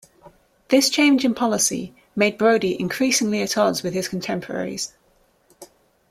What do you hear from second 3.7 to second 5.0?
with his contemporaries.